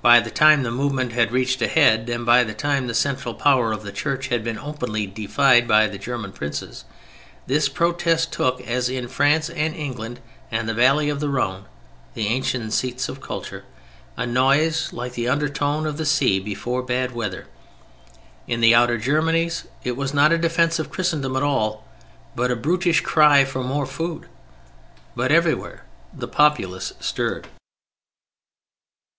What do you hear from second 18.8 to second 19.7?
Germanies